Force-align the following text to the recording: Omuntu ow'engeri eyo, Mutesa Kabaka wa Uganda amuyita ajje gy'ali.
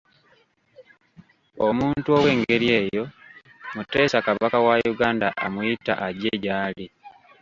Omuntu 1.67 2.09
ow'engeri 2.19 2.67
eyo, 2.81 3.03
Mutesa 3.75 4.17
Kabaka 4.25 4.57
wa 4.67 4.75
Uganda 4.93 5.27
amuyita 5.45 5.93
ajje 6.07 6.31
gy'ali. 6.43 6.85